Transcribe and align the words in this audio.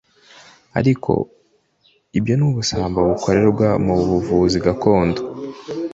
ariko 0.79 1.11
ibyo 2.17 2.33
ni 2.37 2.45
ubusambo 2.49 2.99
bukorerwa 3.09 3.67
mu 3.85 3.95
buvuzi 4.09 4.57
gakondo 4.65 5.21